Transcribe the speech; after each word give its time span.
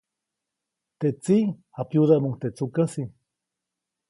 Teʼ 0.99 1.15
tsiʼ 1.23 1.53
japyudäʼmuŋ 1.75 2.33
teʼ 2.41 2.53
tsukäsi. 2.55 3.03